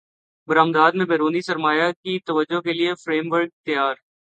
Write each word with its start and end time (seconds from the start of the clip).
برامدات 0.47 0.95
میں 0.95 1.05
بیرونی 1.05 1.41
سرمایہ 1.41 1.91
کی 1.93 2.19
توجہ 2.19 2.61
کیلئے 2.61 2.93
فریم 3.05 3.31
ورک 3.33 3.49
تیار 3.65 3.95